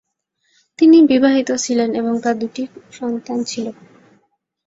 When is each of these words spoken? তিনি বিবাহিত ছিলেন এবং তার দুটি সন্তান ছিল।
তিনি 0.79 0.97
বিবাহিত 1.07 1.49
ছিলেন 1.63 1.89
এবং 1.95 2.13
তার 2.23 2.35
দুটি 2.39 2.63
সন্তান 2.91 3.39
ছিল। 3.43 3.65